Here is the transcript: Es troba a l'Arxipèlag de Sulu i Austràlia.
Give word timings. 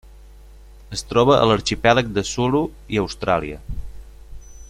Es 0.95 1.03
troba 1.09 1.35
a 1.41 1.43
l'Arxipèlag 1.49 2.09
de 2.17 2.25
Sulu 2.31 2.63
i 2.97 3.01
Austràlia. 3.05 3.63